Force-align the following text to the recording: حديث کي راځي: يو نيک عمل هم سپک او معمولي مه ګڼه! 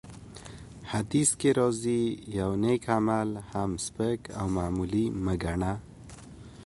حديث 0.91 1.29
کي 1.39 1.49
راځي: 1.59 2.01
يو 2.37 2.51
نيک 2.63 2.83
عمل 2.97 3.29
هم 3.51 3.69
سپک 3.85 4.19
او 4.39 4.45
معمولي 4.55 5.05
مه 5.23 5.33
ګڼه! 5.43 5.73